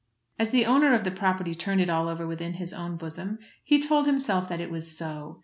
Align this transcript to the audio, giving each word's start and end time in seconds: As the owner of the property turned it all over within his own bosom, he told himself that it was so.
As 0.39 0.49
the 0.49 0.65
owner 0.65 0.95
of 0.95 1.03
the 1.03 1.11
property 1.11 1.53
turned 1.53 1.79
it 1.79 1.87
all 1.87 2.09
over 2.09 2.25
within 2.25 2.53
his 2.55 2.73
own 2.73 2.95
bosom, 2.97 3.37
he 3.63 3.79
told 3.79 4.07
himself 4.07 4.49
that 4.49 4.59
it 4.59 4.71
was 4.71 4.97
so. 4.97 5.39